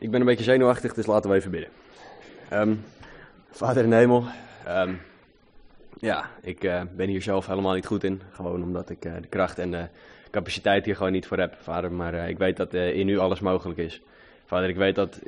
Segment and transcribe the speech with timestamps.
[0.00, 1.70] Ik ben een beetje zenuwachtig, dus laten we even bidden.
[2.48, 2.74] Ehm,
[3.50, 4.24] Vader in hemel,
[4.64, 4.94] ehm,
[5.96, 8.22] ja, ik eh, ben hier zelf helemaal niet goed in.
[8.30, 9.86] Gewoon omdat ik eh, de kracht en de
[10.30, 11.92] capaciteit hier gewoon niet voor heb, Vader.
[11.92, 14.02] Maar eh, ik weet dat in u alles mogelijk is.
[14.44, 15.20] Vader, ik weet dat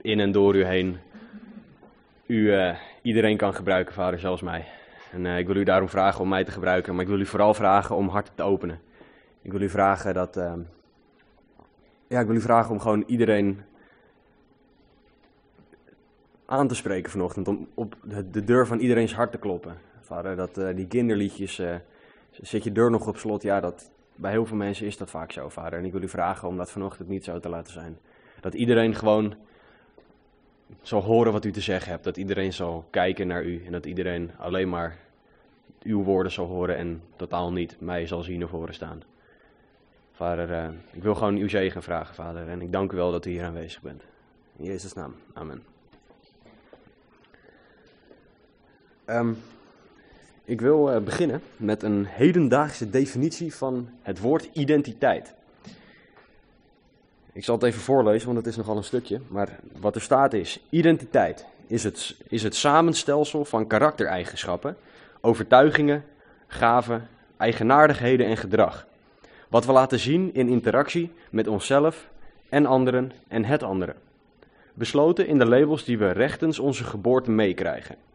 [0.00, 0.98] in en door u heen
[2.26, 2.54] u
[3.02, 4.64] iedereen kan gebruiken, Vader, zelfs mij.
[5.12, 7.54] En ik wil u daarom vragen om mij te gebruiken, maar ik wil u vooral
[7.54, 8.80] vragen om hart te openen.
[9.42, 10.36] Ik wil u vragen dat...
[10.36, 10.60] Ehm,
[12.08, 13.64] ja, ik wil u vragen om gewoon iedereen
[16.46, 17.48] aan te spreken vanochtend.
[17.48, 17.96] Om op
[18.30, 19.76] de deur van iedereen's hart te kloppen.
[20.00, 21.74] Vader, dat, uh, die kinderliedjes, uh,
[22.30, 23.42] zit je deur nog op slot?
[23.42, 25.78] Ja, dat, bij heel veel mensen is dat vaak zo, vader.
[25.78, 27.98] En ik wil u vragen om dat vanochtend niet zo te laten zijn.
[28.40, 29.34] Dat iedereen gewoon
[30.82, 32.04] zal horen wat u te zeggen hebt.
[32.04, 33.64] Dat iedereen zal kijken naar u.
[33.64, 34.98] En dat iedereen alleen maar
[35.82, 39.02] uw woorden zal horen en totaal niet mij zal zien of horen staan.
[40.12, 42.48] Vader, uh, ik wil gewoon uw zegen vragen, vader.
[42.48, 44.02] En ik dank u wel dat u hier aanwezig bent.
[44.56, 45.14] In Jezus' naam.
[45.34, 45.75] Amen.
[49.10, 49.38] Um,
[50.44, 55.34] ik wil uh, beginnen met een hedendaagse definitie van het woord identiteit.
[57.32, 59.20] Ik zal het even voorlezen, want het is nogal een stukje.
[59.28, 64.76] Maar wat er staat is: identiteit is het, is het samenstelsel van karaktereigenschappen,
[65.20, 66.04] overtuigingen,
[66.46, 68.86] gaven, eigenaardigheden en gedrag.
[69.48, 72.08] Wat we laten zien in interactie met onszelf
[72.48, 73.94] en anderen en het andere.
[74.74, 78.05] Besloten in de labels die we rechtens onze geboorte meekrijgen.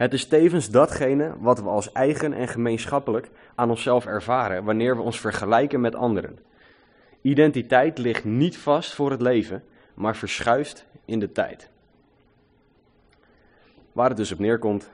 [0.00, 5.02] Het is tevens datgene wat we als eigen en gemeenschappelijk aan onszelf ervaren wanneer we
[5.02, 6.38] ons vergelijken met anderen.
[7.20, 11.70] Identiteit ligt niet vast voor het leven, maar verschuift in de tijd.
[13.92, 14.90] Waar het dus op neerkomt,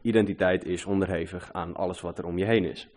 [0.00, 2.88] identiteit is onderhevig aan alles wat er om je heen is.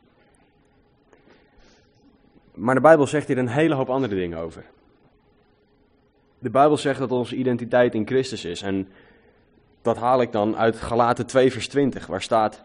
[2.54, 4.66] Maar de Bijbel zegt hier een hele hoop andere dingen over.
[6.40, 8.62] De Bijbel zegt dat onze identiteit in Christus is.
[8.62, 8.88] En
[9.86, 12.64] dat haal ik dan uit Galaten 2, vers 20, waar staat: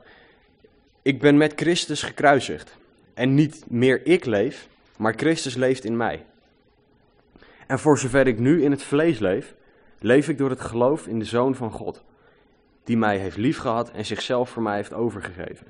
[1.03, 2.77] Ik ben met Christus gekruisigd.
[3.15, 6.25] En niet meer ik leef, maar Christus leeft in mij.
[7.67, 9.55] En voor zover ik nu in het vlees leef,
[9.99, 12.03] leef ik door het geloof in de Zoon van God,
[12.85, 15.67] die mij heeft liefgehad en zichzelf voor mij heeft overgegeven.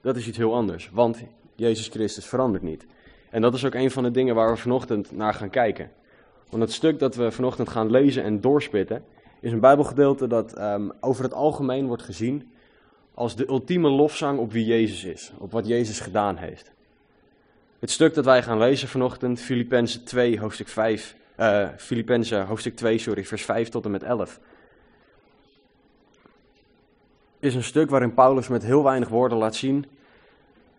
[0.00, 1.18] Dat is iets heel anders, want
[1.54, 2.86] Jezus Christus verandert niet.
[3.30, 5.90] En dat is ook een van de dingen waar we vanochtend naar gaan kijken.
[6.48, 9.04] Want het stuk dat we vanochtend gaan lezen en doorspitten,
[9.42, 12.52] is een Bijbelgedeelte dat um, over het algemeen wordt gezien
[13.14, 16.70] als de ultieme lofzang op wie Jezus is, op wat Jezus gedaan heeft.
[17.78, 22.98] Het stuk dat wij gaan lezen vanochtend, Filippenzen 2, hoofdstuk 5, uh, Filippenzen hoofdstuk 2,
[22.98, 24.40] sorry, vers 5 tot en met 11,
[27.38, 29.86] is een stuk waarin Paulus met heel weinig woorden laat zien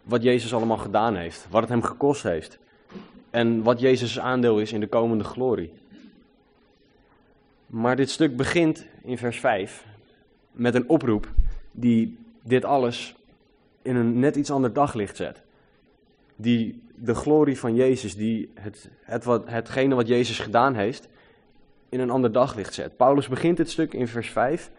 [0.03, 2.59] wat Jezus allemaal gedaan heeft, wat het hem gekost heeft
[3.30, 5.74] en wat Jezus' aandeel is in de komende glorie.
[7.74, 9.86] Maar dit stuk begint in vers 5
[10.52, 11.32] met een oproep
[11.72, 13.16] die dit alles
[13.82, 15.42] in een net iets ander daglicht zet.
[16.36, 21.08] Die de glorie van Jezus, die het, het wat, hetgene wat Jezus gedaan heeft,
[21.90, 22.98] in een ander daglicht zet.
[22.98, 24.72] Paulus begint dit stuk in vers 5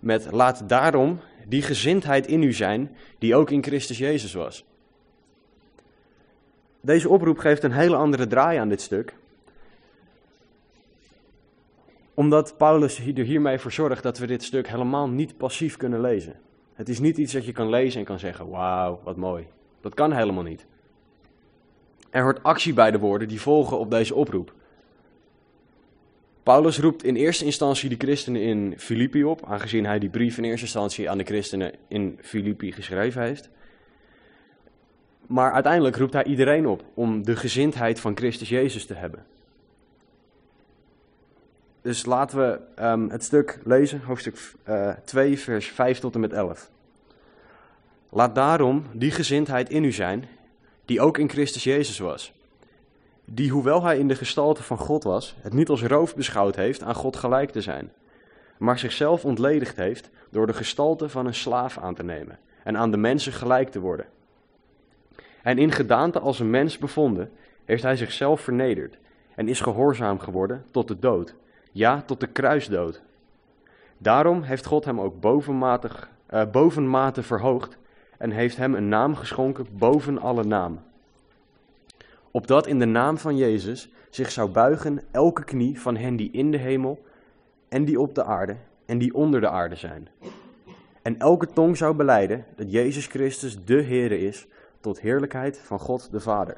[0.00, 4.64] met: Laat daarom die gezindheid in u zijn, die ook in Christus Jezus was.
[6.80, 9.17] Deze oproep geeft een hele andere draai aan dit stuk
[12.18, 16.34] omdat Paulus er hiermee voor zorgt dat we dit stuk helemaal niet passief kunnen lezen.
[16.74, 19.46] Het is niet iets dat je kan lezen en kan zeggen, wauw, wat mooi.
[19.80, 20.66] Dat kan helemaal niet.
[22.10, 24.54] Er hoort actie bij de woorden die volgen op deze oproep.
[26.42, 30.44] Paulus roept in eerste instantie de christenen in Filippi op, aangezien hij die brief in
[30.44, 33.50] eerste instantie aan de christenen in Filippi geschreven heeft.
[35.26, 39.24] Maar uiteindelijk roept hij iedereen op om de gezindheid van Christus Jezus te hebben.
[41.88, 46.20] Dus laten we um, het stuk lezen, hoofdstuk uh, eh, 2, vers 5 tot en
[46.20, 46.70] met 11.
[48.08, 50.24] Laat daarom die gezindheid in u zijn,
[50.84, 52.32] die ook in Christus Jezus was.
[53.24, 56.82] Die, hoewel hij in de gestalte van God was, het niet als roof beschouwd heeft
[56.82, 57.92] aan God gelijk te zijn,
[58.58, 62.90] maar zichzelf ontledigd heeft door de gestalte van een slaaf aan te nemen en aan
[62.90, 64.06] de mensen gelijk te worden.
[65.42, 67.30] En in gedaante als een mens bevonden,
[67.64, 68.98] heeft hij zichzelf vernederd
[69.34, 71.34] en is gehoorzaam geworden tot de dood
[71.72, 73.02] ja, tot de kruisdood.
[73.98, 77.78] Daarom heeft God hem ook bovenmatig, uh, bovenmate verhoogd
[78.18, 80.80] en heeft hem een naam geschonken boven alle naam.
[82.30, 86.50] Opdat in de naam van Jezus zich zou buigen elke knie van hen die in
[86.50, 87.04] de hemel
[87.68, 88.56] en die op de aarde
[88.86, 90.08] en die onder de aarde zijn.
[91.02, 94.46] En elke tong zou beleiden dat Jezus Christus de Heere is,
[94.80, 96.56] tot heerlijkheid van God de Vader.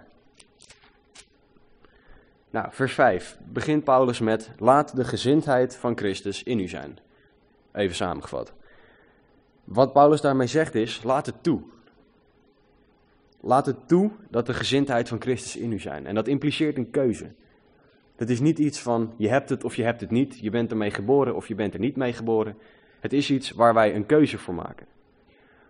[2.51, 6.99] Nou, vers 5 begint Paulus met: Laat de gezindheid van Christus in u zijn.
[7.73, 8.53] Even samengevat.
[9.65, 11.63] Wat Paulus daarmee zegt is: laat het toe.
[13.41, 16.07] Laat het toe dat de gezindheid van Christus in u zijn.
[16.07, 17.33] En dat impliceert een keuze.
[18.17, 20.71] Het is niet iets van je hebt het of je hebt het niet, je bent
[20.71, 22.57] ermee geboren of je bent er niet mee geboren.
[23.01, 24.87] Het is iets waar wij een keuze voor maken.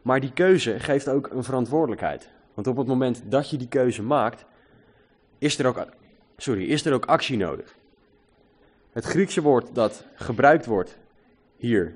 [0.03, 2.31] Maar die keuze geeft ook een verantwoordelijkheid.
[2.55, 4.45] Want op het moment dat je die keuze maakt,
[5.39, 5.87] is er ook,
[6.43, 7.75] sorry, is er ook actie nodig.
[8.93, 10.99] Het Griekse woord dat gebruikt wordt
[11.57, 11.95] hier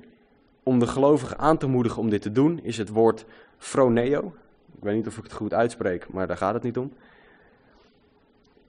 [0.63, 3.25] om de gelovigen aan te moedigen om dit te doen, is het woord
[3.57, 4.35] froneo.
[4.77, 6.93] Ik weet niet of ik het goed uitspreek, maar daar gaat het niet om.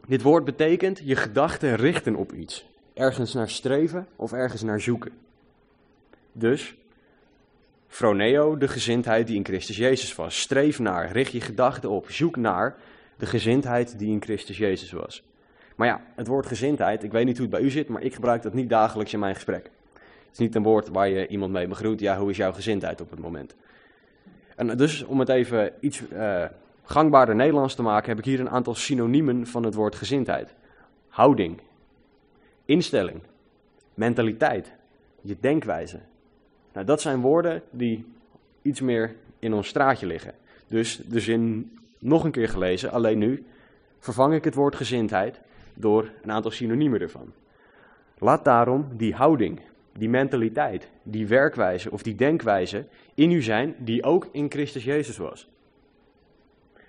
[0.06, 2.66] Dit woord betekent je gedachten richten op iets.
[2.94, 5.12] Ergens naar streven of ergens naar zoeken.
[6.32, 6.76] Dus,
[7.88, 10.40] froneo, de gezindheid die in Christus Jezus was.
[10.40, 12.76] Streef naar, richt je gedachten op, zoek naar
[13.16, 15.22] de gezindheid die in Christus Jezus was.
[15.76, 18.14] Maar ja, het woord gezindheid, ik weet niet hoe het bij u zit, maar ik
[18.14, 19.70] gebruik dat niet dagelijks in mijn gesprek.
[19.94, 23.00] Het is niet een woord waar je iemand mee begroet, ja, hoe is jouw gezindheid
[23.00, 23.54] op het moment?
[24.56, 26.44] En dus om het even iets uh,
[26.84, 30.54] gangbaarder Nederlands te maken, heb ik hier een aantal synoniemen van het woord gezindheid.
[31.08, 31.60] Houding,
[32.64, 33.20] instelling,
[33.94, 34.72] mentaliteit,
[35.20, 35.98] je denkwijze.
[36.72, 38.04] Nou, dat zijn woorden die
[38.62, 40.34] iets meer in ons straatje liggen.
[40.66, 43.46] Dus de zin nog een keer gelezen, alleen nu
[43.98, 45.40] vervang ik het woord gezindheid
[45.76, 47.32] door een aantal synoniemen ervan.
[48.18, 49.60] Laat daarom die houding,
[49.92, 55.16] die mentaliteit, die werkwijze of die denkwijze in u zijn die ook in Christus Jezus
[55.16, 55.48] was.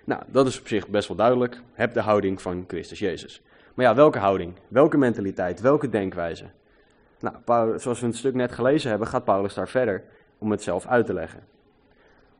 [0.04, 1.60] Nou, dat is op zich best wel duidelijk.
[1.72, 3.42] Heb de houding van Christus Jezus.
[3.74, 4.52] Maar ja, welke houding?
[4.68, 5.60] Welke mentaliteit?
[5.60, 6.44] Welke denkwijze?
[7.20, 7.34] Nou,
[7.78, 10.04] zoals we het stuk net gelezen hebben, gaat Paulus daar verder
[10.38, 11.40] om het zelf uit te leggen.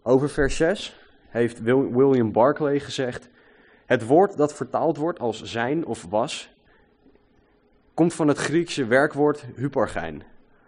[0.03, 0.97] Over vers 6
[1.29, 3.29] heeft William Barclay gezegd:
[3.88, 6.50] Het woord dat vertaald wordt als zijn of was,
[7.94, 10.23] komt van het Griekse werkwoord hypargein.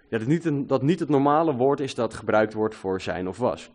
[0.08, 3.38] Ja, dat, niet dat niet het normale woord is dat gebruikt wordt voor zijn of
[3.38, 3.70] was.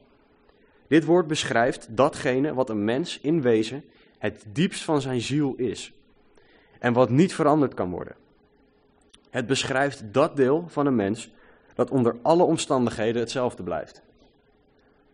[0.87, 3.83] Dit woord beschrijft datgene wat een mens in wezen
[4.17, 5.93] het diepst van zijn ziel is.
[6.79, 8.15] En wat niet veranderd kan worden.
[9.29, 11.31] Het beschrijft dat deel van een mens
[11.73, 14.01] dat onder alle omstandigheden hetzelfde blijft.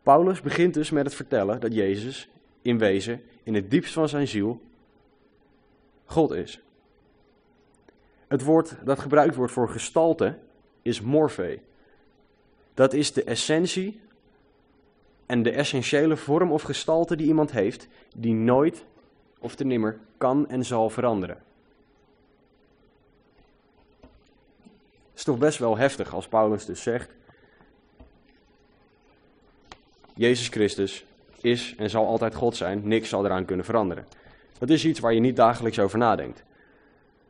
[0.04, 2.30] Paulus begint dus met het vertellen dat Jezus
[2.62, 4.62] in wezen, in het diepst van zijn ziel,
[6.06, 6.62] God is.
[8.28, 10.38] Het woord dat gebruikt wordt voor gestalte
[10.82, 11.60] is morphe.
[12.74, 14.00] Dat is de essentie
[15.26, 18.86] en de essentiële vorm of gestalte die iemand heeft, die nooit
[19.40, 21.44] of te nimmer kan en zal veranderen.
[25.10, 27.12] Het is toch best wel heftig als Paulus dus zegt:
[30.16, 31.06] Jezus Christus
[31.42, 34.06] is en zal altijd God zijn, niks zal eraan kunnen veranderen.
[34.60, 36.44] Dat is iets waar je niet dagelijks over nadenkt.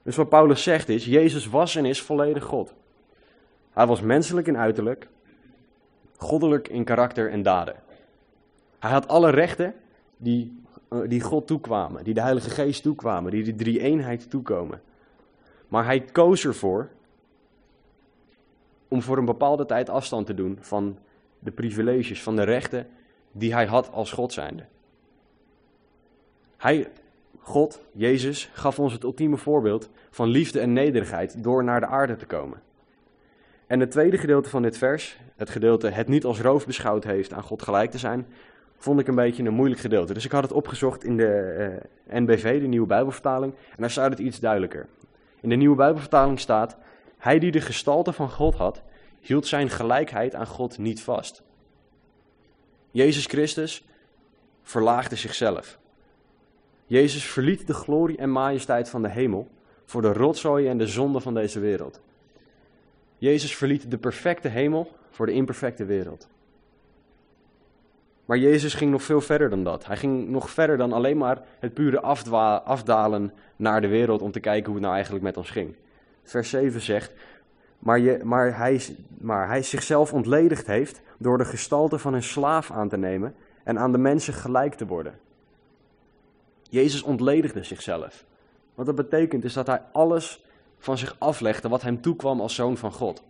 [0.03, 2.73] Dus wat Paulus zegt is: Jezus was en is volledig God.
[3.71, 5.07] Hij was menselijk in uiterlijk,
[6.17, 7.75] goddelijk in karakter en daden.
[8.79, 9.73] Hij had alle rechten
[10.17, 14.81] die, eh, die God toekwamen, die de Heilige Geest toekwamen, die de drie-eenheid toekomen.
[15.67, 16.89] Maar hij koos ervoor
[18.87, 20.97] om voor een bepaalde tijd afstand te doen van
[21.39, 22.87] de privileges, van de rechten
[23.31, 24.63] die hij had als God zijnde.
[26.57, 26.87] Hij,
[27.39, 32.15] God, Jezus, gaf ons het ultieme voorbeeld van liefde en nederigheid door naar de aarde
[32.15, 32.61] te komen.
[33.67, 37.33] En het tweede gedeelte van dit vers, het gedeelte het niet als roof beschouwd heeft
[37.33, 38.27] aan God gelijk te zijn,
[38.77, 40.13] vond ik een beetje een moeilijk gedeelte.
[40.13, 41.27] Dus ik had het opgezocht in de
[42.07, 44.87] eh, NBV, de Nieuwe Bijbelvertaling, en daar staat het iets duidelijker.
[45.41, 46.77] In de Nieuwe Bijbelvertaling staat,
[47.17, 48.81] hij die de gestalte van God had,
[49.19, 51.43] hield zijn gelijkheid aan God niet vast.
[52.91, 53.85] Jezus Christus
[54.61, 55.79] verlaagde zichzelf.
[56.85, 59.47] Jezus verliet de glorie en majesteit van de hemel
[59.85, 62.01] voor de rotzooi en de zonde van deze wereld.
[63.17, 66.29] Jezus verliet de perfecte hemel voor de imperfecte wereld.
[68.25, 69.85] Maar Jezus ging nog veel verder dan dat.
[69.85, 72.01] Hij ging nog verder dan alleen maar het pure
[72.63, 75.75] afdalen naar de wereld om te kijken hoe het nou eigenlijk met ons ging.
[76.23, 77.13] Vers 7 zegt,
[77.81, 78.81] maar, je, maar, hij,
[79.17, 83.79] maar hij zichzelf ontledigd heeft door de gestalte van een slaaf aan te nemen en
[83.79, 85.19] aan de mensen gelijk te worden.
[86.69, 88.25] Jezus ontledigde zichzelf.
[88.75, 90.45] Wat dat betekent is dat hij alles
[90.77, 93.23] van zich aflegde wat hem toekwam als zoon van God.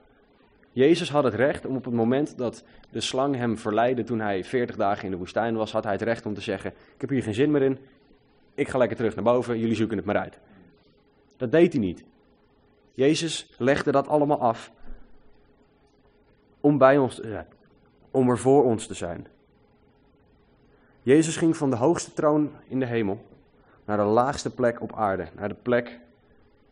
[0.72, 4.44] Jezus had het recht om op het moment dat de slang hem verleidde toen hij
[4.44, 7.10] 40 dagen in de woestijn was, had hij het recht om te zeggen: Ik heb
[7.10, 7.78] hier geen zin meer in,
[8.56, 10.40] ik ga lekker terug naar boven, jullie zoeken het maar uit.
[11.38, 12.04] Dat deed hij niet.
[12.94, 14.72] Jezus legde dat allemaal af
[16.60, 17.48] om bij ons te zijn,
[18.12, 19.28] om er voor ons te zijn.
[21.02, 23.26] Jezus ging van de hoogste troon in de hemel
[23.86, 26.00] naar de laagste plek op aarde, naar de plek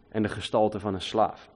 [0.09, 1.49] en de gestalte van een slaaf.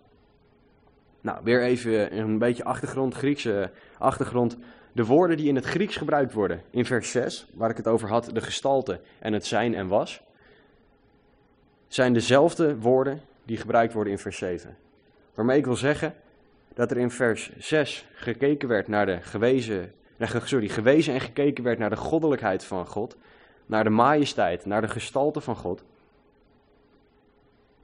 [1.21, 4.57] Nou, weer even een beetje achtergrond, Griekse achtergrond.
[4.91, 8.09] De woorden die in het Grieks gebruikt worden in vers 6, waar ik het over
[8.09, 10.21] had, de gestalte en het zijn en was,
[11.87, 14.77] zijn dezelfde woorden die gebruikt worden in vers 7.
[15.33, 16.15] Waarmee ik wil zeggen
[16.73, 19.93] dat er in vers 6 gekeken werd naar de gewezen,
[20.43, 23.17] sorry, gewezen en gekeken werd naar de goddelijkheid van God,
[23.65, 25.83] naar de majesteit, naar de gestalte van God,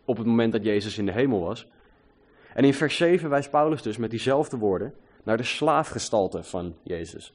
[0.06, 1.68] op het moment dat Jezus in de hemel was.
[2.54, 7.34] En in vers 7 wijst Paulus dus met diezelfde woorden naar de slaafgestalte van Jezus.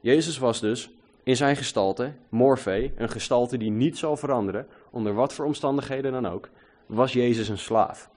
[0.00, 0.90] Jezus was dus
[1.22, 6.26] in zijn gestalte, morfe, een gestalte die niet zal veranderen, onder wat voor omstandigheden dan
[6.26, 6.48] ook,
[6.86, 8.10] was Jezus een slaaf.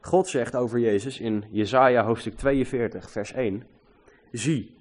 [0.00, 3.66] God zegt over Jezus in Jesaja hoofdstuk 42, vers 1:
[4.32, 4.76] Zie,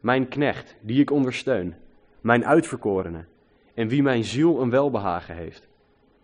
[0.00, 1.74] mijn knecht, die ik ondersteun,
[2.20, 3.24] mijn uitverkorene,
[3.74, 5.68] en wie mijn ziel een welbehagen heeft.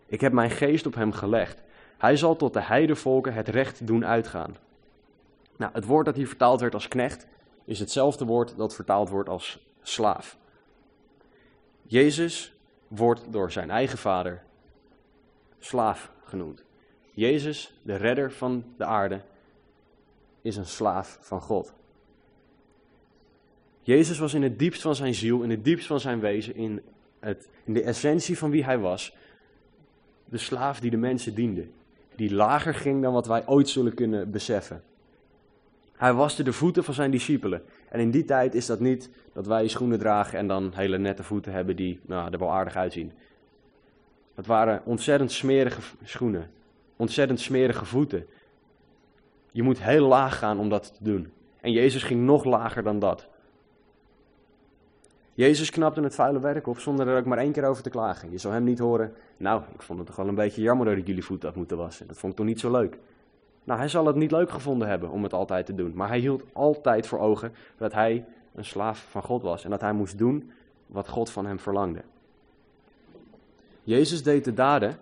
[0.07, 1.63] Ik heb mijn geest op hem gelegd.
[1.99, 4.57] Hij zal tot de heidevolken het recht doen uitgaan.
[5.57, 7.27] Nou, het woord dat hier vertaald werd als knecht
[7.65, 10.39] is hetzelfde woord dat vertaald wordt als slaaf.
[11.83, 12.55] Jezus
[12.89, 14.43] wordt door zijn eigen vader
[15.59, 16.65] slaaf genoemd.
[17.11, 19.21] Jezus, de redder van de aarde,
[20.43, 21.73] is een slaaf van God.
[23.83, 26.83] Jezus was in het diepst van zijn ziel, in het diepst van zijn wezen, in,
[27.21, 29.17] het, in de essentie van wie hij was,
[30.25, 31.67] de slaaf die de mensen diende.
[32.15, 34.83] Die lager ging dan wat wij ooit zullen kunnen beseffen.
[35.93, 37.63] Hij waste de voeten van zijn discipelen.
[37.89, 41.23] En in die tijd is dat niet dat wij schoenen dragen en dan hele nette
[41.23, 43.13] voeten hebben die nou, er wel aardig uitzien.
[44.39, 46.51] Het waren ontzettend smerige schoenen.
[46.97, 48.27] Ontzettend smerige voeten.
[49.53, 51.33] Je moet heel laag gaan om dat te doen.
[51.61, 53.29] En Jezus ging nog lager dan dat.
[55.35, 58.31] Jezus knapte het vuile werk op zonder er ook maar één keer over te klagen.
[58.31, 60.97] Je zou hem niet horen, nou, ik vond het toch wel een beetje jammer dat
[60.97, 62.07] ik jullie voet had moeten wassen.
[62.07, 62.99] Dat vond ik toch niet zo leuk.
[63.65, 65.93] Nou, hij zal het niet leuk gevonden hebben om het altijd te doen.
[65.95, 69.65] Maar hij hield altijd voor ogen dat hij een slaaf van God was.
[69.65, 70.51] En dat hij moest doen
[70.87, 72.03] wat God van hem verlangde.
[73.89, 74.97] Jezus deed de daden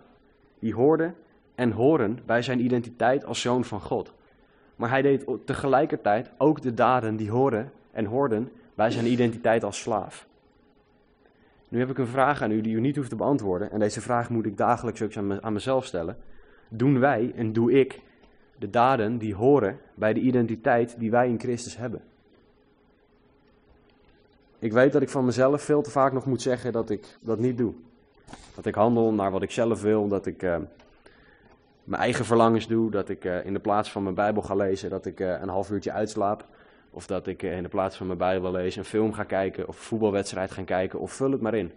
[0.59, 1.15] die hoorden
[1.55, 4.13] en horen bij zijn identiteit als zoon van God.
[4.75, 9.79] Maar hij deed tegelijkertijd ook de daden die horen en hoorden bij zijn identiteit als
[9.79, 10.27] slaaf.
[11.69, 13.71] Nu heb ik een vraag aan u die u niet hoeft te beantwoorden.
[13.71, 16.17] En deze vraag moet ik dagelijks ook aan mezelf stellen.
[16.69, 18.01] Doen wij en doe ik
[18.57, 22.01] de daden die horen bij de identiteit die wij in Christus hebben?
[24.59, 27.39] Ik weet dat ik van mezelf veel te vaak nog moet zeggen dat ik dat
[27.39, 27.73] niet doe.
[28.55, 30.57] Dat ik handel naar wat ik zelf wil, dat ik uh,
[31.83, 34.89] mijn eigen verlangens doe, dat ik uh, in de plaats van mijn Bijbel ga lezen,
[34.89, 36.45] dat ik uh, een half uurtje uitslaap.
[36.91, 39.77] Of dat ik in de plaats van mijn Bijbel lezen een film ga kijken, of
[39.77, 41.71] een voetbalwedstrijd ga kijken, of vul het maar in.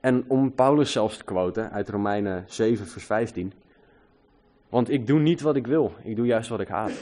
[0.00, 3.52] En om Paulus zelfs te quoten uit Romeinen 7, vers 15.
[4.68, 6.92] Want ik doe niet wat ik wil, ik doe juist wat ik haat.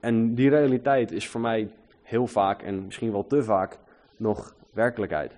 [0.00, 1.70] En die realiteit is voor mij
[2.02, 3.78] heel vaak en misschien wel te vaak
[4.16, 5.32] nog werkelijkheid.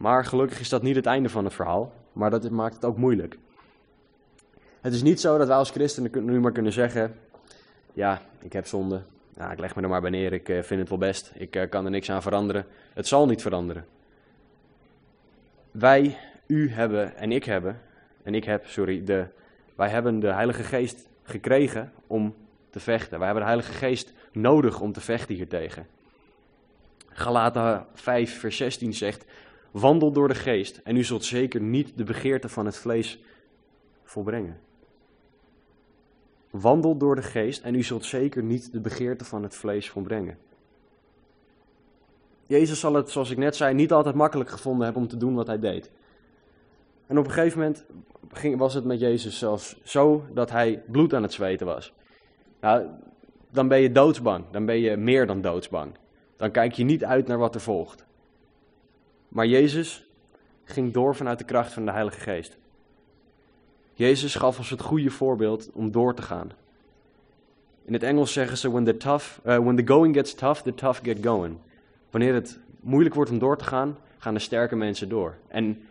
[0.00, 2.96] Maar gelukkig is dat niet het einde van het verhaal, maar dat maakt het ook
[2.96, 3.38] moeilijk.
[4.80, 7.14] Het is niet zo dat wij als christenen nu maar kunnen zeggen:
[7.92, 9.02] Ja, ik heb zonde.
[9.50, 10.32] Ik leg me er maar bij neer.
[10.32, 11.32] Ik eh, vind het wel best.
[11.34, 12.66] Ik eh, kan er niks aan veranderen.
[12.94, 13.86] Het zal niet veranderen.
[15.70, 16.16] Wij,
[16.46, 17.80] u hebben en ik hebben,
[18.22, 19.26] en ik heb, sorry, de,
[19.74, 22.34] wij hebben de Heilige Geest gekregen om
[22.70, 23.18] te vechten.
[23.18, 25.86] Wij hebben de Heilige Geest nodig om te vechten hiertegen.
[27.08, 29.24] Galaten 5, vers 16 zegt:
[29.70, 33.22] Wandel door de geest en u zult zeker niet de begeerte van het vlees
[34.02, 34.60] volbrengen.
[36.50, 40.38] Wandel door de geest en u zult zeker niet de begeerte van het vlees volbrengen.
[42.46, 45.34] Jezus zal het, zoals ik net zei, niet altijd makkelijk gevonden hebben om te doen
[45.34, 45.90] wat hij deed.
[47.06, 47.84] En op een gegeven moment
[48.32, 51.92] ging, was het met Jezus zelfs zo dat hij bloed aan het zweten was.
[52.60, 52.86] Nou,
[53.50, 54.44] dan ben je doodsbang.
[54.50, 55.92] Dan ben je meer dan doodsbang.
[56.36, 58.06] Dan kijk je niet uit naar wat er volgt.
[59.30, 60.06] Maar Jezus
[60.64, 62.58] ging door vanuit de kracht van de Heilige Geest.
[63.94, 66.52] Jezus gaf ons het goede voorbeeld om door te gaan.
[67.84, 70.74] In het Engels zeggen ze: when the, tough, uh, when the going gets tough, the
[70.74, 71.56] tough get going.
[72.10, 75.34] Wanneer het moeilijk wordt om door te gaan, gaan de sterke mensen door.
[75.48, 75.82] En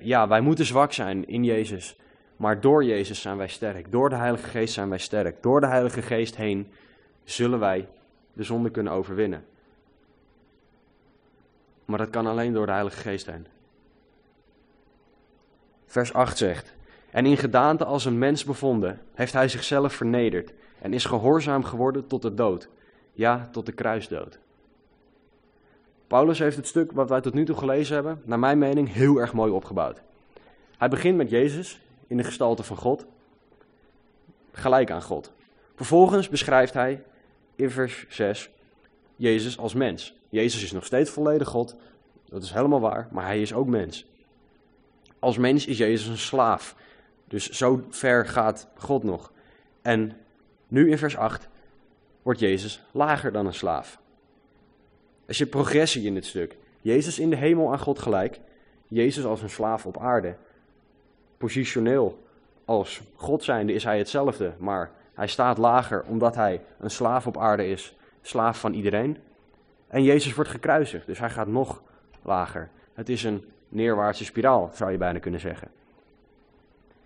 [0.00, 1.96] ja, wij moeten zwak zijn in Jezus.
[2.36, 3.92] Maar door Jezus zijn wij sterk.
[3.92, 5.42] Door de Heilige Geest zijn wij sterk.
[5.42, 6.68] Door de Heilige Geest heen
[7.24, 7.88] zullen wij
[8.32, 9.44] de zonde kunnen overwinnen.
[11.86, 13.46] Maar dat kan alleen door de Heilige Geest heen.
[15.86, 16.74] Vers 8 zegt:
[17.10, 22.06] En in gedaante als een mens bevonden, heeft hij zichzelf vernederd en is gehoorzaam geworden
[22.06, 22.68] tot de dood.
[23.12, 24.38] Ja, tot de kruisdood.
[26.06, 29.18] Paulus heeft het stuk wat wij tot nu toe gelezen hebben, naar mijn mening, heel
[29.20, 30.02] erg mooi opgebouwd.
[30.78, 33.06] Hij begint met Jezus in de gestalte van God,
[34.52, 35.32] gelijk aan God.
[35.74, 37.02] Vervolgens beschrijft hij
[37.54, 38.50] in vers 6
[39.16, 40.15] Jezus als mens.
[40.28, 41.76] Jezus is nog steeds volledig God,
[42.28, 44.06] dat is helemaal waar, maar hij is ook mens.
[45.18, 46.76] Als mens is Jezus een slaaf.
[47.28, 49.32] Dus zo ver gaat God nog.
[49.82, 50.16] En
[50.68, 51.48] nu in vers 8
[52.22, 54.00] wordt Jezus lager dan een slaaf.
[55.26, 56.56] Er zit progressie in dit stuk.
[56.80, 58.40] Jezus in de hemel aan God gelijk.
[58.88, 60.36] Jezus als een slaaf op aarde.
[61.36, 62.24] Positioneel
[62.64, 67.38] als God zijnde is hij hetzelfde, maar hij staat lager omdat hij een slaaf op
[67.38, 69.18] aarde is, slaaf van iedereen.
[69.96, 71.82] En Jezus wordt gekruisigd, dus hij gaat nog
[72.22, 72.70] lager.
[72.94, 75.68] Het is een neerwaartse spiraal, zou je bijna kunnen zeggen.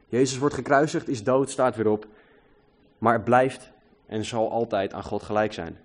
[0.08, 2.06] Jezus wordt gekruisigd, is dood, staat weer op,
[2.98, 3.70] maar het blijft
[4.06, 5.78] en zal altijd aan God gelijk zijn.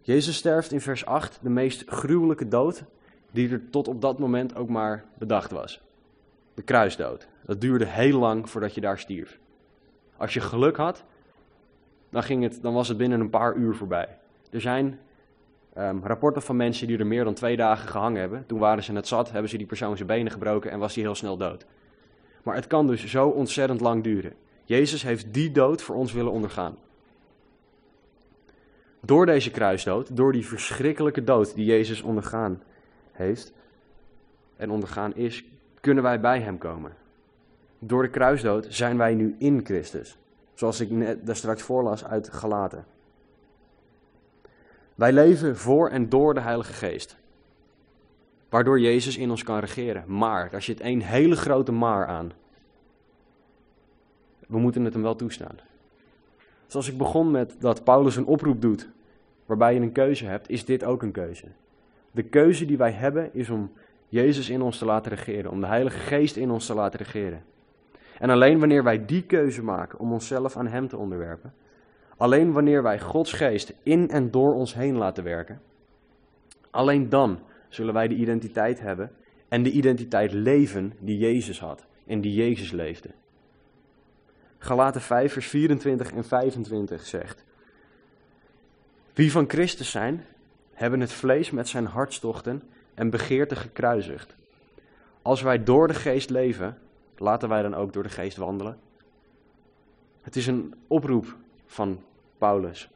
[0.00, 2.82] Jezus sterft in vers 8 de meest gruwelijke dood
[3.30, 5.80] die er tot op dat moment ook maar bedacht was.
[6.54, 7.28] De kruisdood.
[7.46, 9.38] Dat duurde heel lang voordat je daar stierf.
[10.16, 11.04] Als je geluk had,
[12.10, 14.18] dan, ging het, dan was het binnen een paar uur voorbij.
[14.50, 14.98] Er zijn
[15.76, 18.46] um, rapporten van mensen die er meer dan twee dagen gehangen hebben.
[18.46, 21.04] Toen waren ze net zat, hebben ze die persoon zijn benen gebroken en was hij
[21.04, 21.66] heel snel dood.
[22.42, 24.32] Maar het kan dus zo ontzettend lang duren.
[24.64, 26.76] Jezus heeft die dood voor ons willen ondergaan.
[29.00, 32.62] Door deze kruisdood, door die verschrikkelijke dood die Jezus ondergaan
[33.12, 33.52] heeft
[34.56, 35.44] en ondergaan is,
[35.80, 36.92] kunnen wij bij Hem komen.
[37.78, 40.18] Door de kruisdood zijn wij nu in Christus.
[40.54, 42.84] Zoals ik net daar straks voorlas uit Galaten.
[44.98, 47.16] Wij leven voor en door de Heilige Geest.
[48.48, 50.04] Waardoor Jezus in ons kan regeren.
[50.06, 52.32] Maar, daar zit één hele grote maar aan.
[54.48, 55.58] We moeten het hem wel toestaan.
[56.66, 58.88] Zoals ik begon met dat Paulus een oproep doet,
[59.46, 61.46] waarbij je een keuze hebt, is dit ook een keuze.
[62.10, 63.72] De keuze die wij hebben is om
[64.08, 67.42] Jezus in ons te laten regeren, om de Heilige Geest in ons te laten regeren.
[68.18, 71.52] En alleen wanneer wij die keuze maken om onszelf aan Hem te onderwerpen,
[72.18, 75.60] alleen wanneer wij Gods Geest in en door ons heen laten werken,
[76.70, 79.10] alleen dan zullen wij de identiteit hebben
[79.48, 83.10] en de identiteit leven die Jezus had en die Jezus leefde.
[84.58, 87.44] Galaten 5, vers 24 en 25 zegt:
[89.14, 90.24] Wie van Christus zijn,
[90.72, 92.62] hebben het vlees met zijn hartstochten
[92.94, 94.36] en begeerte gekruisigd.
[95.22, 96.78] Als wij door de geest leven,
[97.16, 98.78] laten wij dan ook door de geest wandelen.
[100.20, 102.02] Het is een oproep van
[102.38, 102.88] Paulus.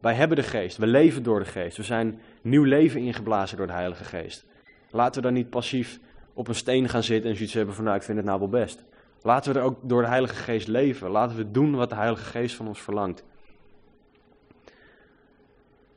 [0.00, 3.66] Wij hebben de geest, we leven door de geest, we zijn nieuw leven ingeblazen door
[3.66, 4.44] de Heilige Geest.
[4.90, 6.00] Laten we dan niet passief
[6.32, 8.84] op een steen gaan zitten en zoiets hebben van nou ik vind het nou best.
[9.22, 11.10] Laten we er ook door de Heilige Geest leven.
[11.10, 13.24] Laten we doen wat de Heilige Geest van ons verlangt.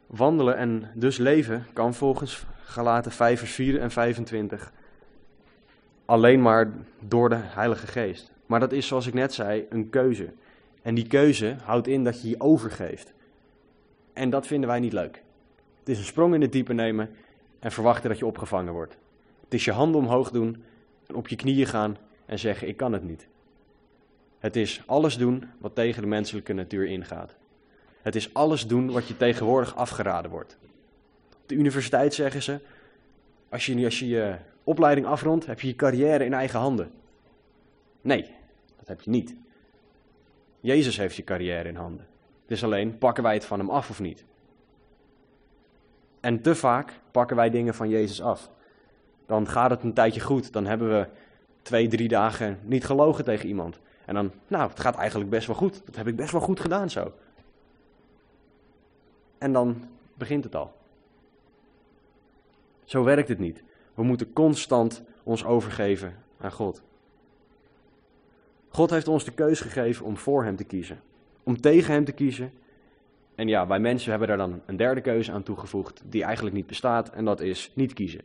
[0.07, 4.71] Wandelen en dus leven kan volgens Galaten 5 vers 4 en 25
[6.05, 8.31] alleen maar door de Heilige Geest.
[8.45, 10.33] Maar dat is zoals ik net zei een keuze.
[10.87, 13.13] En die keuze houdt in dat je je overgeeft.
[14.13, 15.23] En dat vinden wij niet leuk.
[15.79, 17.09] Het is een sprong in het diepe nemen
[17.59, 18.97] en verwachten dat je opgevangen wordt.
[19.43, 20.63] Het is je handen omhoog doen
[21.07, 23.27] en op je knieën gaan en zeggen: Ik kan het niet.
[24.39, 27.35] Het is alles doen wat tegen de menselijke natuur ingaat.
[28.01, 30.57] Het is alles doen wat je tegenwoordig afgeraden wordt.
[31.41, 32.59] Op de universiteit zeggen ze:
[33.49, 36.91] als je, als je je opleiding afrondt, heb je je carrière in eigen handen.
[38.01, 38.25] Nee,
[38.77, 39.35] dat heb je niet.
[40.59, 42.07] Jezus heeft je carrière in handen.
[42.41, 44.25] Het is alleen, pakken wij het van hem af of niet?
[46.19, 48.51] En te vaak pakken wij dingen van Jezus af.
[49.25, 50.53] Dan gaat het een tijdje goed.
[50.53, 51.07] Dan hebben we
[51.61, 53.79] twee, drie dagen niet gelogen tegen iemand.
[54.05, 55.81] En dan, nou, het gaat eigenlijk best wel goed.
[55.85, 57.13] Dat heb ik best wel goed gedaan zo.
[59.37, 60.73] En dan begint het al.
[62.83, 63.63] Zo werkt het niet.
[63.93, 66.81] We moeten constant ons overgeven aan God.
[68.69, 70.99] God heeft ons de keus gegeven om voor Hem te kiezen.
[71.43, 72.51] Om tegen Hem te kiezen.
[73.35, 76.67] En ja, wij mensen hebben daar dan een derde keuze aan toegevoegd, die eigenlijk niet
[76.67, 78.21] bestaat, en dat is niet kiezen.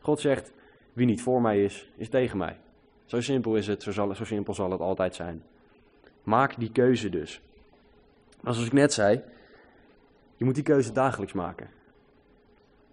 [0.00, 0.52] God zegt,
[0.92, 2.56] wie niet voor mij is, is tegen mij.
[3.04, 5.42] Zo simpel is het, zo, zal, zo simpel zal het altijd zijn.
[6.22, 7.40] Maak die keuze dus.
[8.40, 9.22] Maar zoals ik net zei,
[10.36, 11.68] je moet die keuze dagelijks maken.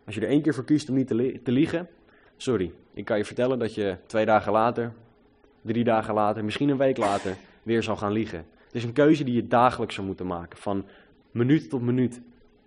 [0.06, 1.90] Als je er één keer voor kiest om niet te, te liegen,
[2.38, 4.94] sorry, ik kan je vertellen dat je twee dagen later,
[5.66, 8.46] drie dagen later, misschien een week later weer zal gaan liegen.
[8.66, 10.86] Het is een keuze die je dagelijks zou moeten maken, van
[11.32, 12.22] minuut tot minuut.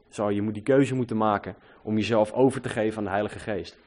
[0.09, 3.79] Zou je die keuze moeten maken om jezelf over te geven aan de Heilige Geest.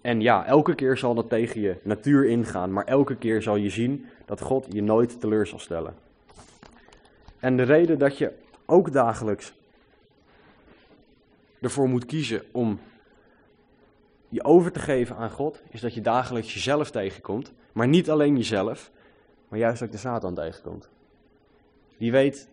[0.00, 3.70] En ja, elke keer zal dat tegen je natuur ingaan, maar elke keer zal je
[3.70, 5.94] zien dat God je nooit teleur zal stellen.
[7.38, 8.32] En de reden dat je
[8.66, 9.52] ook dagelijks
[11.60, 12.80] ervoor moet kiezen om
[14.30, 17.52] je over te geven aan God, is dat je dagelijks jezelf tegenkomt.
[17.72, 18.90] Maar niet alleen jezelf,
[19.48, 20.88] maar juist ook de Satan tegenkomt.
[21.96, 22.48] Die weet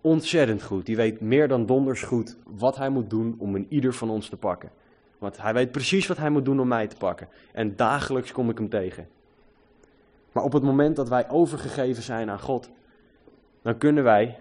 [0.00, 3.94] ontzettend goed, die weet meer dan donders goed wat hij moet doen om een ieder
[3.94, 4.70] van ons te pakken.
[5.18, 7.28] Want hij weet precies wat hij moet doen om mij te pakken.
[7.52, 9.08] En dagelijks kom ik hem tegen.
[10.32, 12.70] Maar op het moment dat wij overgegeven zijn aan God,
[13.62, 14.38] dan kunnen wij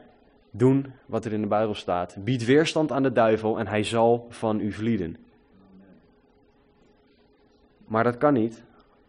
[0.52, 2.16] doen wat er in de Bijbel staat.
[2.20, 5.18] Bied weerstand aan de duivel en hij zal van u vlieden.
[7.92, 8.64] Maar dat kan niet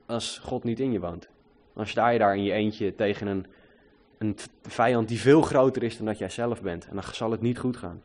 [0.07, 1.29] als God niet in je woont.
[1.75, 3.47] Dan sta je daar in je eentje tegen een,
[4.19, 6.87] een vijand die veel groter is dan dat jij zelf bent.
[6.89, 8.03] En dan zal het niet goed gaan.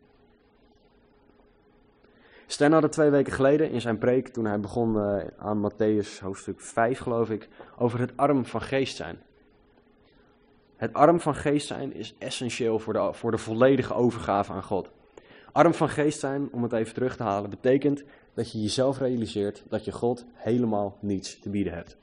[2.45, 6.19] Stan had het twee weken geleden in zijn preek, toen hij begon uh, aan Matthäus
[6.19, 9.21] hoofdstuk 5 geloof ik, over het arm van geest zijn.
[10.75, 14.91] Het arm van geest zijn is essentieel voor de, voor de volledige overgave aan God.
[15.51, 18.03] Arm van geest zijn, om het even terug te halen, betekent
[18.37, 21.97] dat je jezelf realiseert dat je God helemaal niets te bieden hebt.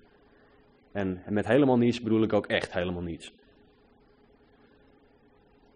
[0.93, 3.35] En met helemaal niets bedoel ik ook echt helemaal niets.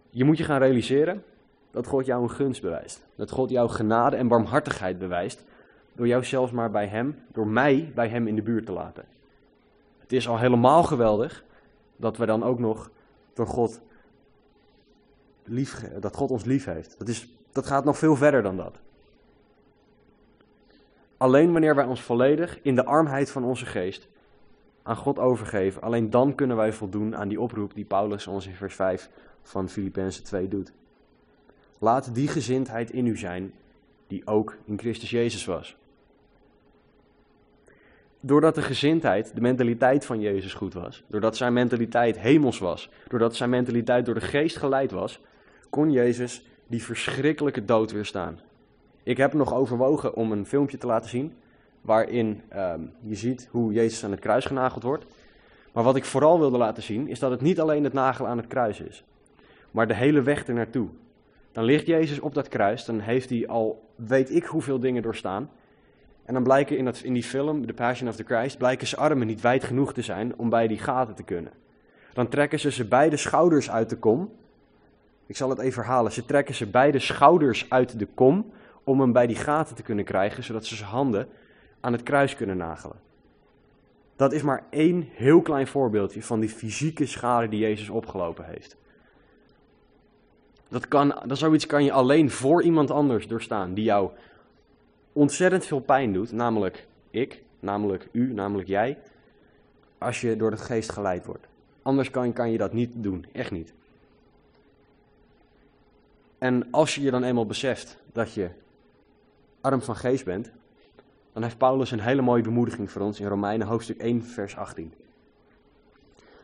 [0.09, 1.23] Je moet je gaan realiseren
[1.71, 3.05] dat God jou een gunst bewijst.
[3.15, 5.45] Dat God jou genade en barmhartigheid bewijst.
[5.93, 9.05] Door jou zelfs maar bij Hem, door mij bij Hem in de buurt te laten.
[9.99, 11.43] Het is al helemaal geweldig
[11.95, 12.91] dat we dan ook nog
[13.33, 13.81] door God
[15.43, 16.95] lief, dat God ons lief heeft.
[16.97, 18.79] Dat, is, dat gaat nog veel verder dan dat.
[21.19, 24.07] Alleen wanneer wij ons volledig in de armheid van onze geest
[24.83, 28.53] aan God overgeven, alleen dan kunnen wij voldoen aan die oproep die Paulus ons in
[28.53, 29.09] vers 5
[29.41, 30.71] van Filippenzen 2 doet.
[31.77, 33.53] Laat die gezindheid in u zijn
[34.07, 35.77] die ook in Christus Jezus was.
[38.19, 43.35] Doordat de gezindheid, de mentaliteit van Jezus goed was, doordat zijn mentaliteit hemels was, doordat
[43.35, 45.21] zijn mentaliteit door de geest geleid was,
[45.69, 48.39] kon Jezus die verschrikkelijke dood weerstaan.
[49.09, 51.33] Ik heb nog overwogen om een filmpje te laten zien,
[51.81, 55.05] waarin um, je ziet hoe Jezus aan het kruis genageld wordt.
[55.73, 58.37] Maar wat ik vooral wilde laten zien, is dat het niet alleen het nagelen aan
[58.37, 59.03] het kruis is,
[59.71, 60.87] maar de hele weg er naartoe.
[61.51, 65.49] Dan ligt Jezus op dat kruis, dan heeft hij al weet ik hoeveel dingen doorstaan.
[66.25, 69.01] En dan blijken in, dat, in die film, The Passion of the Christ, blijken zijn
[69.01, 71.51] armen niet wijd genoeg te zijn om bij die gaten te kunnen.
[72.13, 74.31] Dan trekken ze ze beide schouders uit de kom.
[75.25, 76.11] Ik zal het even herhalen.
[76.11, 78.51] Ze trekken ze beide schouders uit de kom
[78.83, 81.27] om hem bij die gaten te kunnen krijgen, zodat ze zijn handen
[81.79, 82.97] aan het kruis kunnen nagelen.
[84.15, 88.77] Dat is maar één heel klein voorbeeldje van die fysieke schade die Jezus opgelopen heeft.
[90.67, 94.11] Dat, kan, dat zoiets kan je alleen voor iemand anders doorstaan die jou
[95.13, 98.97] ontzettend veel pijn doet, namelijk ik, namelijk u, namelijk jij,
[99.97, 101.47] als je door de geest geleid wordt.
[101.81, 103.73] Anders kan, kan je dat niet doen, echt niet.
[106.37, 108.49] En als je je dan eenmaal beseft dat je
[109.61, 110.51] arm van geest bent,
[111.33, 114.93] dan heeft Paulus een hele mooie bemoediging voor ons in Romeinen hoofdstuk 1, vers 18.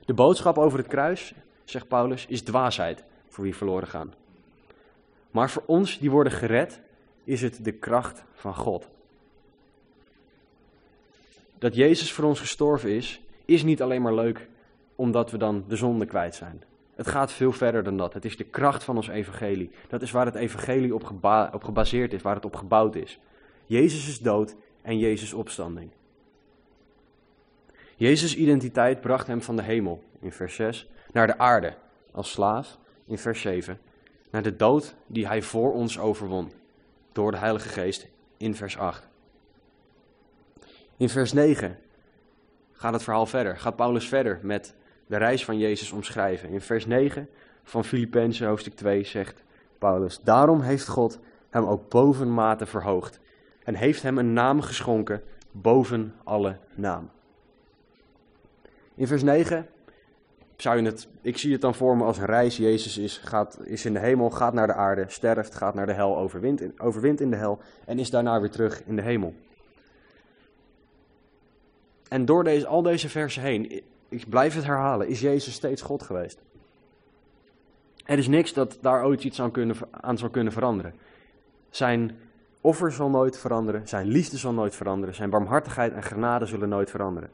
[0.06, 4.14] De boodschap over het kruis, zegt Paulus, is dwaasheid voor wie verloren gaan.
[5.32, 6.82] Maar voor ons die worden gered,
[7.24, 8.88] is het de kracht van God.
[11.58, 14.48] Dat Jezus voor ons gestorven is, is niet alleen maar leuk
[14.96, 16.64] omdat we dan de zonde kwijt zijn.
[16.96, 18.14] Het gaat veel verder dan dat.
[18.14, 19.72] Het is de kracht van ons evangelie.
[19.88, 21.12] Dat is waar het evangelie op,
[21.54, 23.20] op gebaseerd is, waar het op gebouwd is.
[23.66, 25.92] Jezus is dood en Jezus opstanding.
[27.96, 31.74] Jezus' identiteit bracht hem van de hemel, in vers 6, naar de aarde
[32.12, 33.80] als slaaf, in vers 7,
[34.30, 36.52] naar de dood die hij voor ons overwon,
[37.12, 39.08] door de Heilige Geest, in vers 8.
[40.98, 41.78] In vers 9
[42.72, 44.76] gaat het verhaal verder, gaat Paulus verder met
[45.08, 46.50] de reis van Jezus omschrijven.
[46.50, 47.30] In vers 9
[47.64, 49.44] van Filippenzen hoofdstuk 2 zegt
[49.78, 53.20] Paulus, daarom heeft God hem ook bovenmate verhoogd
[53.64, 57.10] en heeft hem een naam geschonken boven alle naam.
[58.96, 59.68] In vers 9
[60.58, 62.58] zou je het, ik zie het dan voor me als een reis.
[62.58, 65.94] Jezus is, gaat, is in de hemel, gaat naar de aarde, sterft, gaat naar de
[65.94, 69.34] hel, overwint in, overwint in de hel en is daarna weer terug in de hemel.
[72.08, 73.84] En door deze, al deze versen heen,
[74.16, 76.42] ik blijf het herhalen, is Jezus steeds God geweest.
[78.06, 80.94] Er is niks dat daar ooit iets aan, kunnen, aan zou kunnen veranderen.
[81.70, 82.18] Zijn
[82.62, 86.90] offer zal nooit veranderen, zijn liefde zal nooit veranderen, zijn barmhartigheid en genade zullen nooit
[86.90, 87.30] veranderen.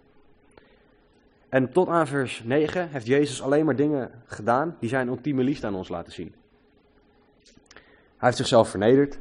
[1.50, 5.68] En tot aan vers 9 heeft Jezus alleen maar dingen gedaan die zijn ultieme liefde
[5.68, 6.34] aan ons laten zien.
[8.22, 9.20] Hij heeft zichzelf vernederd.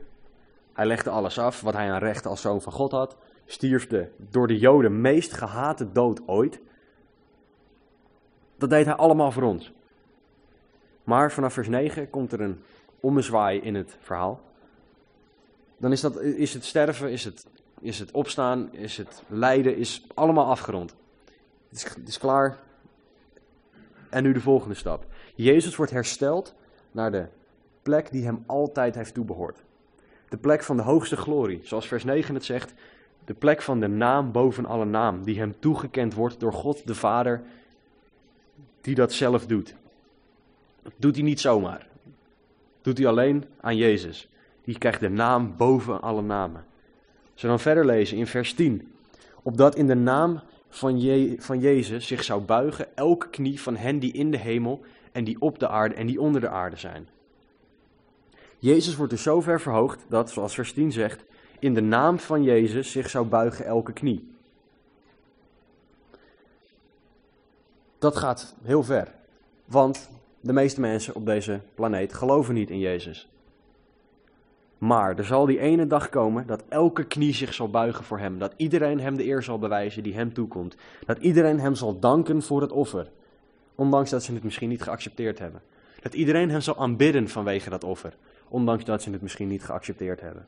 [0.72, 3.16] Hij legde alles af wat hij aan rechten als zoon van God had.
[3.46, 6.60] Stierf de door de Joden meest gehate dood ooit.
[8.60, 9.72] Dat deed hij allemaal voor ons.
[11.04, 12.62] Maar vanaf vers 9 komt er een
[13.00, 14.40] ommezwaai in het verhaal.
[15.76, 17.46] Dan is, dat, is het sterven is het
[17.80, 20.94] is het opstaan, is het lijden, is allemaal afgerond.
[21.68, 22.58] Het is, het is klaar.
[24.10, 25.06] En nu de volgende stap.
[25.34, 26.54] Jezus wordt hersteld
[26.90, 27.26] naar de
[27.82, 29.62] plek die hem altijd heeft toebehoord.
[30.28, 32.74] De plek van de hoogste glorie, zoals vers 9 het zegt.
[33.24, 36.94] De plek van de naam boven alle naam, die hem toegekend wordt door God de
[36.94, 37.42] Vader,
[38.80, 39.74] die dat zelf doet.
[40.96, 41.86] Doet hij niet zomaar.
[42.82, 44.28] Doet hij alleen aan Jezus.
[44.64, 46.64] Die krijgt de naam boven alle namen.
[47.32, 48.92] Als we dan verder lezen in vers 10.
[49.42, 54.12] Opdat in de naam van, van Jezus zich zou buigen elke knie van hen die
[54.12, 57.08] in de hemel en die op de aarde en die onder de aarde zijn.
[58.58, 61.24] Jezus wordt dus zo ver verhoogd dat, zoals vers 10 zegt,
[61.58, 64.28] in de naam van Jezus zich zou buigen elke knie.
[68.00, 69.08] Dat gaat heel ver,
[69.64, 70.10] want
[70.40, 73.28] de meeste mensen op deze planeet geloven niet in Jezus.
[74.78, 78.38] Maar er zal die ene dag komen dat elke knie zich zal buigen voor hem.
[78.38, 80.76] Dat iedereen hem de eer zal bewijzen die hem toekomt.
[81.06, 83.10] Dat iedereen hem zal danken voor het offer.
[83.74, 85.62] Ondanks dat ze het misschien niet geaccepteerd hebben.
[86.02, 88.16] Dat iedereen hem zal aanbidden vanwege dat offer.
[88.48, 90.46] Ondanks dat ze het misschien niet geaccepteerd hebben.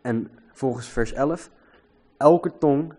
[0.00, 1.50] En volgens vers 11.
[2.16, 2.94] Elke tong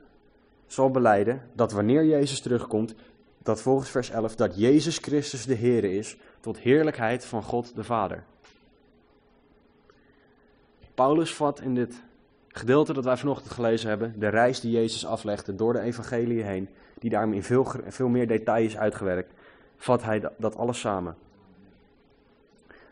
[0.67, 2.95] zal beleiden dat wanneer Jezus terugkomt.
[3.43, 6.17] Dat volgens vers 11 dat Jezus Christus de Heer is.
[6.39, 8.23] Tot heerlijkheid van God de Vader.
[10.93, 12.03] Paulus vat in dit
[12.47, 16.69] gedeelte dat wij vanochtend gelezen hebben, de reis die Jezus aflegde door de evangelie heen,
[16.99, 19.33] die daarom in veel, veel meer detail is uitgewerkt,
[19.77, 21.15] vat hij dat, alles samen.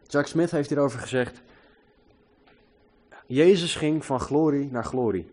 [0.08, 1.42] Chuck Smith heeft hierover gezegd,
[3.26, 5.32] Jezus ging van glorie naar glorie,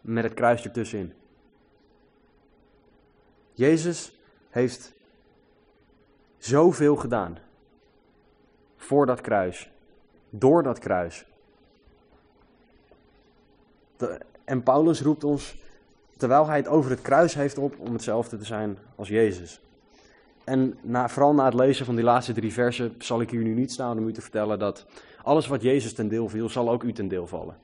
[0.00, 1.12] met het kruis ertussenin.
[3.56, 4.12] Jezus
[4.50, 4.92] heeft
[6.38, 7.38] zoveel gedaan
[8.76, 9.70] voor dat kruis,
[10.30, 11.26] door dat kruis,
[14.44, 15.56] en Paulus roept ons,
[16.16, 19.60] terwijl hij het over het kruis heeft, op om hetzelfde te zijn als Jezus.
[20.44, 23.54] En na, vooral na het lezen van die laatste drie versen zal ik hier nu
[23.54, 24.86] niet staan om u te vertellen dat
[25.22, 27.56] alles wat Jezus ten deel viel, zal ook u ten deel vallen.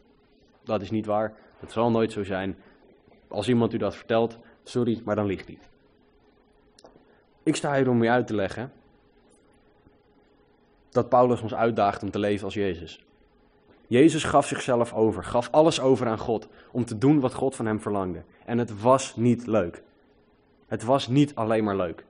[0.64, 2.56] Dat is niet waar, het zal nooit zo zijn.
[3.28, 5.58] Als iemand u dat vertelt, sorry, maar dan ligt hij.
[7.42, 8.72] Ik sta hier om u uit te leggen
[10.90, 13.04] dat Paulus ons uitdaagt om te leven als Jezus.
[13.86, 17.66] Jezus gaf zichzelf over, gaf alles over aan God om te doen wat God van
[17.66, 18.22] hem verlangde.
[18.44, 19.82] En het was niet leuk.
[20.66, 22.04] Het was niet alleen maar leuk.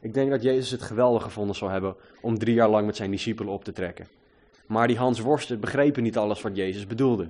[0.00, 3.10] Ik denk dat Jezus het geweldig gevonden zou hebben om drie jaar lang met zijn
[3.10, 4.08] discipelen op te trekken.
[4.66, 7.28] Maar die Hans Worsten begrepen niet alles wat Jezus bedoelde.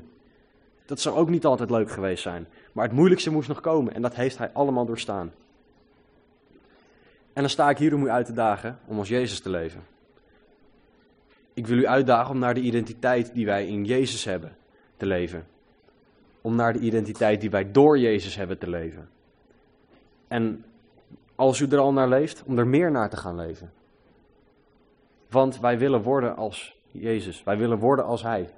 [0.86, 2.46] Dat zou ook niet altijd leuk geweest zijn.
[2.72, 5.32] Maar het moeilijkste moest nog komen en dat heeft hij allemaal doorstaan.
[7.32, 9.82] En dan sta ik hier om u uit te dagen om als Jezus te leven.
[11.54, 14.56] Ik wil u uitdagen om naar de identiteit die wij in Jezus hebben
[14.96, 15.46] te leven.
[16.40, 19.08] Om naar de identiteit die wij door Jezus hebben te leven.
[20.28, 20.64] En
[21.34, 23.72] als u er al naar leeft, om er meer naar te gaan leven.
[25.28, 27.44] Want wij willen worden als Jezus.
[27.44, 28.50] Wij willen worden als Hij.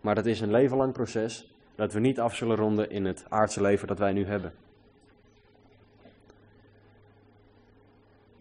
[0.00, 3.24] Maar dat is een leven lang proces dat we niet af zullen ronden in het
[3.28, 4.52] aardse leven dat wij nu hebben.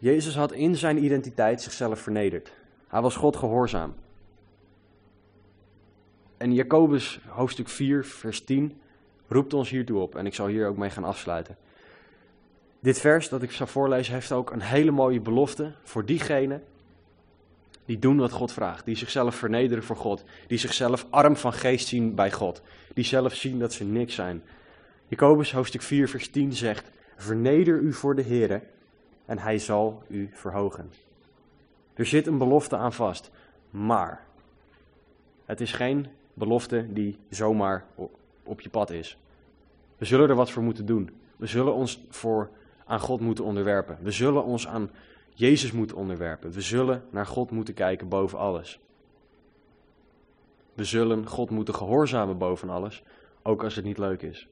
[0.01, 2.53] Jezus had in zijn identiteit zichzelf vernederd.
[2.87, 3.93] Hij was God gehoorzaam.
[6.37, 8.81] En Jacobus hoofdstuk 4, vers 10
[9.27, 10.15] roept ons hiertoe op.
[10.15, 11.57] En ik zal hier ook mee gaan afsluiten.
[12.79, 16.63] Dit vers dat ik zal voorlezen heeft ook een hele mooie belofte voor diegenen
[17.85, 18.85] die doen wat God vraagt.
[18.85, 20.23] Die zichzelf vernederen voor God.
[20.47, 22.61] Die zichzelf arm van geest zien bij God.
[22.93, 24.43] Die zelf zien dat ze niks zijn.
[25.07, 28.61] Jacobus hoofdstuk 4 vers 10 zegt, verneder u voor de Heer
[29.31, 30.91] en hij zal u verhogen.
[31.93, 33.31] Er zit een belofte aan vast.
[33.69, 34.25] Maar
[35.45, 37.85] het is geen belofte die zomaar
[38.43, 39.17] op je pad is.
[39.97, 41.09] We zullen er wat voor moeten doen.
[41.37, 42.49] We zullen ons voor
[42.85, 43.97] aan God moeten onderwerpen.
[44.01, 44.89] We zullen ons aan
[45.33, 46.51] Jezus moeten onderwerpen.
[46.51, 48.79] We zullen naar God moeten kijken boven alles.
[50.73, 53.03] We zullen God moeten gehoorzamen boven alles,
[53.41, 54.47] ook als het niet leuk is.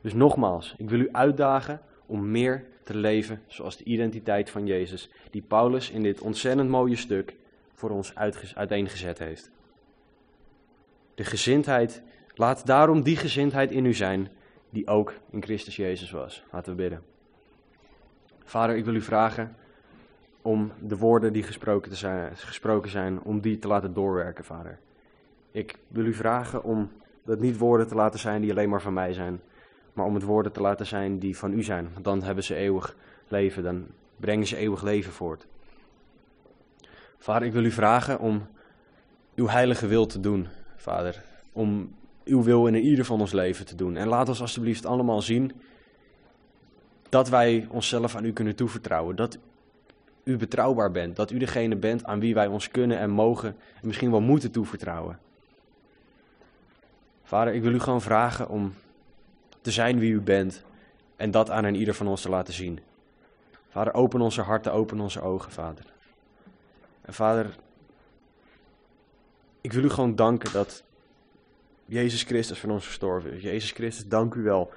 [0.00, 5.10] Dus nogmaals, ik wil u uitdagen om meer te leven zoals de identiteit van Jezus,
[5.30, 7.36] die Paulus in dit ontzettend mooie stuk
[7.74, 8.14] voor ons
[8.54, 9.50] uiteengezet heeft.
[11.14, 12.02] De gezindheid,
[12.34, 14.28] laat daarom die gezindheid in u zijn,
[14.70, 16.44] die ook in Christus Jezus was.
[16.52, 17.02] Laten we bidden.
[18.44, 19.56] Vader, ik wil u vragen
[20.42, 24.78] om de woorden die gesproken, zijn, gesproken zijn, om die te laten doorwerken, Vader.
[25.50, 26.90] Ik wil u vragen om
[27.24, 29.40] dat niet woorden te laten zijn die alleen maar van mij zijn,
[29.94, 31.88] maar om het woorden te laten zijn die van u zijn.
[31.92, 32.96] Want dan hebben ze eeuwig
[33.28, 35.46] leven, dan brengen ze eeuwig leven voort.
[37.18, 38.46] Vader, ik wil u vragen om
[39.34, 41.22] uw heilige wil te doen, Vader.
[41.52, 43.96] om uw wil in ieder van ons leven te doen.
[43.96, 45.52] En laat ons alsjeblieft allemaal zien
[47.08, 49.16] dat wij onszelf aan u kunnen toevertrouwen.
[49.16, 49.38] Dat
[50.24, 51.16] u betrouwbaar bent.
[51.16, 54.50] Dat u degene bent aan wie wij ons kunnen en mogen en misschien wel moeten
[54.50, 55.18] toevertrouwen.
[57.22, 58.74] Vader, ik wil u gewoon vragen om
[59.64, 60.64] te zijn wie u bent
[61.16, 62.80] en dat aan een ieder van ons te laten zien.
[63.68, 65.84] Vader, open onze harten, open onze ogen, Vader.
[67.00, 67.56] En Vader,
[69.60, 70.84] ik wil u gewoon danken dat
[71.84, 73.42] Jezus Christus van ons gestorven is.
[73.42, 74.72] Jezus Christus, dank u wel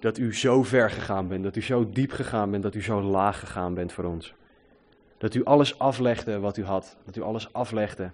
[0.00, 3.02] dat u zo ver gegaan bent, dat u zo diep gegaan bent, dat u zo
[3.02, 4.34] laag gegaan bent voor ons.
[5.18, 8.10] Dat u alles aflegde wat u had, dat u alles aflegde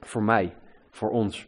[0.00, 0.54] voor mij,
[0.90, 1.46] voor ons.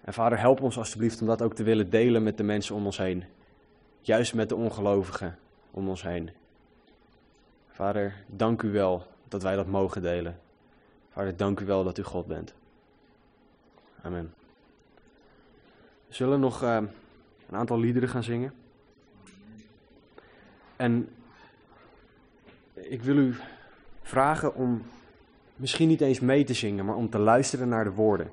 [0.00, 2.84] En vader, help ons alstublieft om dat ook te willen delen met de mensen om
[2.86, 3.24] ons heen.
[4.00, 5.38] Juist met de ongelovigen
[5.70, 6.30] om ons heen.
[7.68, 10.38] Vader, dank u wel dat wij dat mogen delen.
[11.12, 12.54] Vader, dank u wel dat u God bent.
[14.02, 14.34] Amen.
[16.08, 16.76] We zullen nog uh,
[17.48, 18.52] een aantal liederen gaan zingen.
[20.76, 21.08] En
[22.74, 23.34] ik wil u
[24.02, 24.82] vragen om
[25.56, 28.30] misschien niet eens mee te zingen, maar om te luisteren naar de woorden.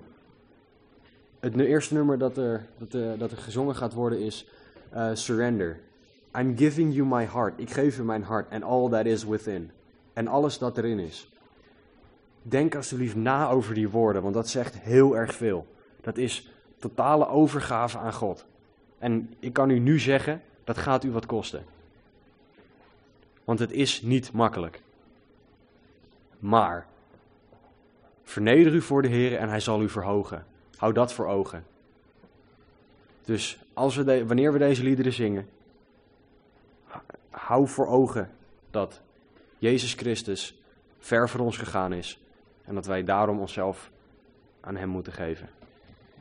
[1.39, 4.47] Het eerste nummer dat er, dat, dat er gezongen gaat worden is
[4.93, 5.79] uh, Surrender.
[6.37, 7.53] I'm giving you my heart.
[7.57, 9.71] Ik geef u mijn hart and all that is within.
[10.13, 11.29] En alles dat erin is.
[12.41, 15.67] Denk alsjeblieft na over die woorden, want dat zegt heel erg veel.
[16.01, 18.45] Dat is totale overgave aan God.
[18.99, 21.63] En ik kan u nu zeggen, dat gaat u wat kosten.
[23.43, 24.81] Want het is niet makkelijk.
[26.39, 26.87] Maar
[28.23, 30.45] verneder u voor de Heer en hij zal u verhogen.
[30.77, 31.65] Hou dat voor ogen.
[33.25, 35.49] Dus als we wanneer we deze liederen zingen,
[37.29, 38.31] hou voor ogen
[38.71, 39.01] dat
[39.57, 40.61] Jezus Christus
[40.99, 42.19] ver voor ons gegaan is
[42.63, 43.91] en dat wij daarom onszelf
[44.59, 45.49] aan Hem moeten geven.